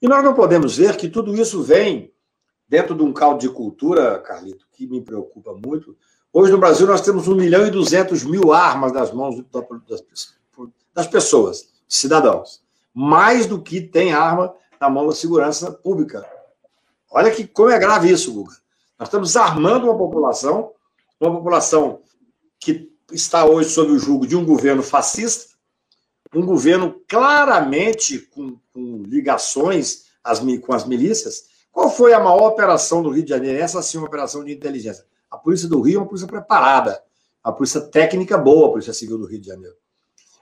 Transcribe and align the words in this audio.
E 0.00 0.08
nós 0.08 0.24
não 0.24 0.34
podemos 0.34 0.76
ver 0.76 0.96
que 0.96 1.08
tudo 1.08 1.34
isso 1.36 1.62
vem 1.62 2.12
dentro 2.68 2.94
de 2.94 3.02
um 3.02 3.12
caldo 3.12 3.40
de 3.40 3.48
cultura, 3.48 4.18
Carlito, 4.20 4.66
que 4.72 4.86
me 4.86 5.00
preocupa 5.02 5.52
muito. 5.54 5.96
Hoje 6.32 6.52
no 6.52 6.58
Brasil 6.58 6.86
nós 6.86 7.00
temos 7.00 7.28
1 7.28 7.34
milhão 7.34 7.66
e 7.66 7.70
200 7.70 8.24
mil 8.24 8.52
armas 8.52 8.92
nas 8.92 9.12
mãos 9.12 9.36
das 10.94 11.06
pessoas, 11.06 11.68
cidadãos. 11.88 12.62
Mais 12.94 13.46
do 13.46 13.60
que 13.60 13.80
tem 13.80 14.12
arma 14.12 14.54
na 14.80 14.88
mão 14.88 15.06
da 15.06 15.12
segurança 15.12 15.70
pública. 15.70 16.24
Olha 17.10 17.30
que 17.30 17.46
como 17.46 17.70
é 17.70 17.78
grave 17.78 18.10
isso, 18.10 18.32
Guga. 18.32 18.54
Nós 18.98 19.08
estamos 19.08 19.36
armando 19.36 19.84
uma 19.84 19.98
população, 19.98 20.72
uma 21.20 21.32
população 21.32 22.00
que 22.58 22.90
está 23.12 23.44
hoje 23.44 23.70
sob 23.70 23.92
o 23.92 23.98
jugo 23.98 24.26
de 24.26 24.36
um 24.36 24.44
governo 24.44 24.82
fascista, 24.82 25.54
um 26.34 26.46
governo 26.46 27.00
claramente 27.08 28.18
com, 28.18 28.56
com 28.72 29.02
ligações 29.02 30.04
as, 30.22 30.40
com 30.60 30.72
as 30.72 30.86
milícias. 30.86 31.44
Qual 31.72 31.90
foi 31.90 32.12
a 32.12 32.20
maior 32.20 32.48
operação 32.48 33.02
do 33.02 33.10
Rio 33.10 33.24
de 33.24 33.30
Janeiro? 33.30 33.58
Essa 33.58 33.82
sim, 33.82 33.98
uma 33.98 34.06
operação 34.06 34.44
de 34.44 34.52
inteligência. 34.52 35.04
A 35.30 35.36
polícia 35.36 35.68
do 35.68 35.80
Rio 35.80 35.96
é 35.96 35.98
uma 36.00 36.06
polícia 36.06 36.26
preparada, 36.26 37.02
uma 37.44 37.52
polícia 37.52 37.80
técnica 37.80 38.36
boa, 38.36 38.68
a 38.68 38.70
Polícia 38.70 38.92
Civil 38.92 39.18
do 39.18 39.26
Rio 39.26 39.40
de 39.40 39.46
Janeiro. 39.46 39.76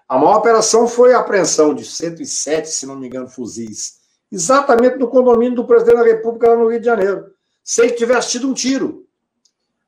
A 0.09 0.19
maior 0.19 0.37
operação 0.37 0.89
foi 0.89 1.13
a 1.13 1.19
apreensão 1.19 1.75
de 1.75 1.85
107, 1.85 2.71
se 2.71 2.87
não 2.87 2.97
me 2.97 3.07
engano, 3.07 3.29
fuzis, 3.29 3.99
exatamente 4.33 4.97
no 4.97 5.09
condomínio 5.09 5.57
do 5.57 5.67
presidente 5.67 5.97
da 5.97 6.05
República 6.05 6.49
lá 6.49 6.57
no 6.57 6.69
Rio 6.69 6.81
de 6.81 6.87
Janeiro, 6.87 7.27
sem 7.63 7.91
que 7.91 7.97
tivesse 7.97 8.31
tido 8.31 8.49
um 8.49 8.55
tiro. 8.55 9.07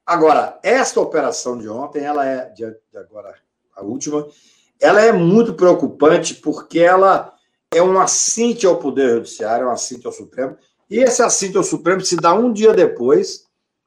Agora, 0.04 0.59
esta 0.62 1.01
operação 1.01 1.56
de 1.56 1.68
ontem, 1.68 2.04
ela 2.04 2.26
é, 2.26 2.51
de 2.51 2.64
agora 2.95 3.34
a 3.74 3.82
última, 3.82 4.26
ela 4.80 5.01
é 5.01 5.12
muito 5.12 5.55
preocupante 5.55 6.34
porque 6.34 6.80
ela 6.80 7.33
é 7.73 7.82
um 7.82 8.01
assinte 8.01 8.66
ao 8.66 8.79
Poder 8.79 9.10
Judiciário, 9.16 9.65
é 9.65 9.68
um 9.68 9.73
assinte 9.73 10.07
ao 10.07 10.13
Supremo, 10.13 10.57
e 10.88 10.99
esse 10.99 11.23
assinte 11.23 11.57
ao 11.57 11.63
Supremo 11.63 12.01
se 12.01 12.16
dá 12.16 12.35
um 12.35 12.52
dia 12.52 12.73
depois 12.73 13.45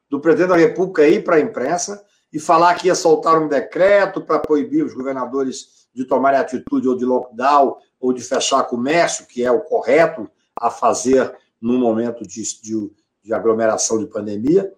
do 0.09 0.19
presidente 0.19 0.49
da 0.49 0.55
República 0.55 1.07
ir 1.07 1.23
para 1.23 1.35
a 1.35 1.41
imprensa 1.41 2.03
e 2.31 2.39
falar 2.39 2.75
que 2.75 2.87
ia 2.87 2.95
soltar 2.95 3.41
um 3.41 3.47
decreto 3.47 4.21
para 4.21 4.39
proibir 4.39 4.85
os 4.85 4.93
governadores 4.93 5.87
de 5.93 6.05
tomarem 6.05 6.39
atitude 6.39 6.87
ou 6.87 6.95
de 6.95 7.05
lockdown 7.05 7.77
ou 7.99 8.13
de 8.13 8.21
fechar 8.23 8.63
comércio, 8.63 9.25
que 9.25 9.43
é 9.43 9.51
o 9.51 9.61
correto 9.61 10.29
a 10.55 10.69
fazer 10.69 11.35
num 11.61 11.77
momento 11.77 12.25
de, 12.25 12.41
de, 12.61 12.91
de 13.23 13.33
aglomeração 13.33 13.99
de 13.99 14.07
pandemia. 14.07 14.71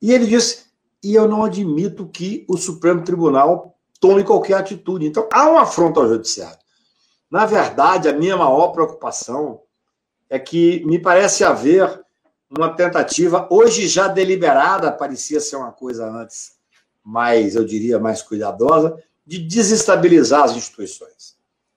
E 0.00 0.12
ele 0.12 0.26
disse: 0.26 0.64
e 1.02 1.14
eu 1.14 1.28
não 1.28 1.44
admito 1.44 2.06
que 2.06 2.46
o 2.48 2.56
Supremo 2.56 3.04
Tribunal 3.04 3.73
tome 4.00 4.24
qualquer 4.24 4.54
atitude. 4.54 5.06
Então, 5.06 5.28
há 5.32 5.48
uma 5.48 5.62
afronta 5.62 6.00
ao 6.00 6.08
Judiciário. 6.08 6.58
Na 7.30 7.46
verdade, 7.46 8.08
a 8.08 8.12
minha 8.12 8.36
maior 8.36 8.68
preocupação 8.68 9.60
é 10.28 10.38
que 10.38 10.84
me 10.84 10.98
parece 10.98 11.44
haver 11.44 12.04
uma 12.50 12.68
tentativa, 12.74 13.48
hoje 13.50 13.88
já 13.88 14.06
deliberada, 14.06 14.92
parecia 14.92 15.40
ser 15.40 15.56
uma 15.56 15.72
coisa 15.72 16.08
antes 16.08 16.54
mais, 17.02 17.54
eu 17.54 17.64
diria, 17.64 17.98
mais 17.98 18.22
cuidadosa, 18.22 18.96
de 19.26 19.38
desestabilizar 19.38 20.44
as 20.44 20.52
instituições. 20.52 21.36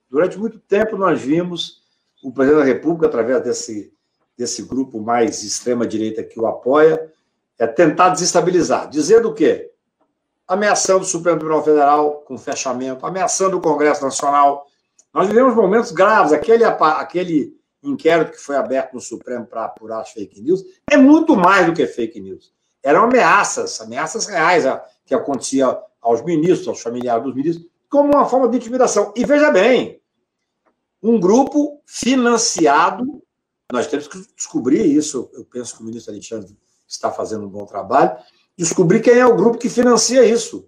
Durante 0.10 0.38
muito 0.38 0.60
tempo 0.60 0.98
nós 0.98 1.20
vimos 1.20 1.82
o 2.23 2.32
presidente 2.32 2.60
da 2.60 2.66
República, 2.66 3.08
através 3.08 3.44
desse, 3.44 3.94
desse 4.38 4.64
grupo 4.64 5.02
mais 5.02 5.44
extrema-direita 5.44 6.23
que 6.23 6.40
o 6.40 6.45
apoia, 6.45 7.12
é 7.60 7.66
tentar 7.66 8.10
desestabilizar, 8.10 8.90
dizendo 8.90 9.30
o 9.30 9.34
quê? 9.34 9.72
Ameaçando 10.48 11.02
o 11.02 11.06
Supremo 11.06 11.38
Tribunal 11.38 11.64
Federal 11.64 12.23
com 12.26 12.38
fechamento, 12.38 13.06
ameaçando 13.06 13.58
o 13.58 13.62
Congresso 13.62 14.03
Nacional. 14.03 14.66
Nós 15.14 15.28
vivemos 15.28 15.54
momentos 15.56 15.92
graves, 15.92 16.31
aquele, 16.31 16.64
aquele 16.64 17.58
inquérito 17.84 18.31
que 18.31 18.42
foi 18.42 18.56
aberto 18.56 18.94
no 18.94 19.02
Supremo 19.02 19.45
para 19.45 19.66
apurar 19.66 20.02
as 20.02 20.12
fake 20.12 20.42
news 20.42 20.64
é 20.89 20.98
muito 20.98 21.36
mais 21.36 21.66
do 21.66 21.73
que 21.73 21.86
fake 21.86 22.20
news. 22.20 22.54
Eram 22.82 23.04
ameaças, 23.04 23.82
ameaças 23.82 24.26
reais 24.26 24.64
que 25.05 25.14
acontecia 25.14 25.77
aos 26.02 26.21
ministros, 26.23 26.67
aos 26.67 26.82
familiares 26.82 27.23
dos 27.23 27.36
ministros, 27.36 27.67
como 27.89 28.14
uma 28.14 28.26
forma 28.26 28.48
de 28.48 28.58
intimidação. 28.58 29.14
E 29.16 29.26
veja 29.26 29.52
bem, 29.52 30.02
um 31.02 31.20
grupo 31.20 31.82
financiado, 31.86 33.21
nós 33.71 33.88
temos 33.88 34.08
que 34.08 34.26
descobrir 34.36 34.86
isso, 34.86 35.30
eu 35.33 35.44
penso 35.45 35.76
que 35.76 35.82
o 35.82 35.86
ministro 35.86 36.14
Alexandre 36.14 36.55
está 36.88 37.11
fazendo 37.11 37.45
um 37.45 37.50
bom 37.50 37.66
trabalho, 37.66 38.17
descobrir 38.58 39.02
quem 39.02 39.14
é 39.14 39.26
o 39.26 39.36
grupo 39.36 39.58
que 39.58 39.70
financia 39.70 40.26
isso. 40.26 40.66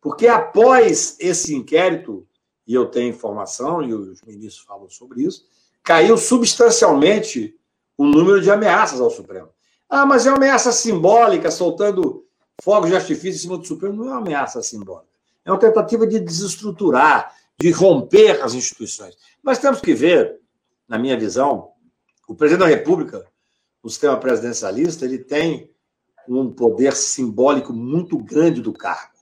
Porque 0.00 0.26
após 0.26 1.16
esse 1.18 1.54
inquérito, 1.54 2.26
e 2.66 2.74
eu 2.74 2.86
tenho 2.86 3.10
informação, 3.10 3.82
e 3.82 3.92
os 3.92 4.22
ministros 4.22 4.64
falam 4.64 4.88
sobre 4.88 5.22
isso, 5.22 5.44
caiu 5.82 6.16
substancialmente 6.16 7.54
o 7.96 8.06
número 8.06 8.40
de 8.40 8.50
ameaças 8.50 9.00
ao 9.00 9.10
Supremo. 9.10 9.48
Ah, 9.88 10.06
mas 10.06 10.26
é 10.26 10.30
uma 10.30 10.36
ameaça 10.36 10.70
simbólica, 10.70 11.50
soltando 11.50 12.24
fogos 12.62 12.90
de 12.90 12.96
artifício 12.96 13.38
em 13.38 13.42
cima 13.42 13.58
do 13.58 13.66
Supremo. 13.66 13.96
Não 13.96 14.08
é 14.08 14.12
uma 14.12 14.18
ameaça 14.18 14.62
simbólica. 14.62 15.10
É 15.44 15.50
uma 15.50 15.58
tentativa 15.58 16.06
de 16.06 16.20
desestruturar, 16.20 17.34
de 17.58 17.70
romper 17.70 18.42
as 18.42 18.54
instituições. 18.54 19.16
Mas 19.42 19.58
temos 19.58 19.80
que 19.80 19.92
ver, 19.92 20.38
na 20.88 20.98
minha 20.98 21.18
visão, 21.18 21.72
o 22.28 22.34
presidente 22.34 22.60
da 22.60 22.66
República, 22.66 23.26
o 23.82 23.88
sistema 23.88 24.16
presidencialista, 24.16 25.04
ele 25.04 25.18
tem 25.18 25.70
um 26.38 26.50
poder 26.50 26.94
simbólico 26.94 27.72
muito 27.72 28.16
grande 28.18 28.60
do 28.60 28.72
cargo. 28.72 29.14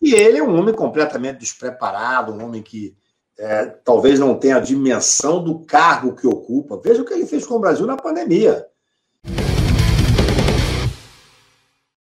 E 0.00 0.14
ele 0.14 0.38
é 0.38 0.42
um 0.42 0.56
homem 0.56 0.74
completamente 0.74 1.38
despreparado, 1.38 2.32
um 2.32 2.44
homem 2.44 2.62
que 2.62 2.96
é, 3.38 3.66
talvez 3.66 4.18
não 4.20 4.38
tenha 4.38 4.56
a 4.56 4.60
dimensão 4.60 5.42
do 5.42 5.60
cargo 5.60 6.14
que 6.14 6.26
ocupa. 6.26 6.80
Veja 6.82 7.02
o 7.02 7.04
que 7.04 7.12
ele 7.12 7.26
fez 7.26 7.46
com 7.46 7.54
o 7.54 7.58
Brasil 7.58 7.86
na 7.86 7.96
pandemia. 7.96 8.66